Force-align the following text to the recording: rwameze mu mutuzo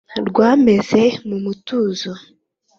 rwameze 0.29 1.03
mu 1.27 1.37
mutuzo 1.43 2.11